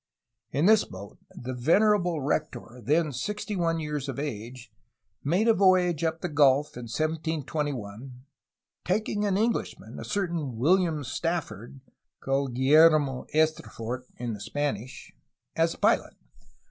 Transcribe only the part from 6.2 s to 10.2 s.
the gulf, in 1721, taking an Englishman, a